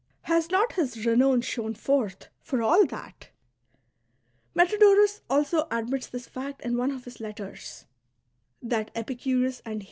Has 0.23 0.49
not 0.49 0.71
his 0.73 1.05
renown 1.05 1.41
shone 1.41 1.75
forth, 1.75 2.29
for 2.41 2.63
all 2.63 2.87
that? 2.87 3.29
Metrodorus 4.55 5.21
also 5.29 5.67
admits 5.69 6.07
this 6.07 6.27
fact 6.27 6.59
in 6.65 6.75
one 6.75 6.89
of 6.89 7.05
his 7.05 7.19
letters 7.19 7.85
^': 8.65 8.67
that 8.67 8.89
Epicurus 8.95 9.61
VOL. 9.63 9.79